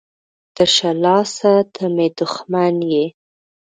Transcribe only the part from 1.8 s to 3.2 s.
مې دښمن یې.